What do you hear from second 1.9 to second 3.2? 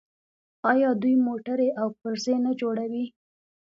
پرزې نه جوړوي؟